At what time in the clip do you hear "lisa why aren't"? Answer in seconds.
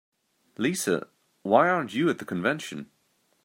0.57-1.93